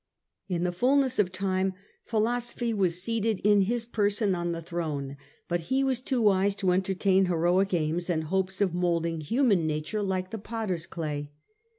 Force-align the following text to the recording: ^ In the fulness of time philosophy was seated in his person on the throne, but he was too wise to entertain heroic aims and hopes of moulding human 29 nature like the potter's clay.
^ 0.49 0.55
In 0.55 0.63
the 0.63 0.71
fulness 0.71 1.19
of 1.19 1.31
time 1.31 1.75
philosophy 2.05 2.73
was 2.73 3.03
seated 3.03 3.37
in 3.41 3.61
his 3.61 3.85
person 3.85 4.33
on 4.33 4.51
the 4.51 4.59
throne, 4.59 5.15
but 5.47 5.59
he 5.69 5.83
was 5.83 6.01
too 6.01 6.23
wise 6.23 6.55
to 6.55 6.71
entertain 6.71 7.25
heroic 7.25 7.71
aims 7.75 8.09
and 8.09 8.23
hopes 8.23 8.61
of 8.61 8.73
moulding 8.73 9.21
human 9.21 9.59
29 9.59 9.67
nature 9.67 10.01
like 10.01 10.31
the 10.31 10.39
potter's 10.39 10.87
clay. 10.87 11.29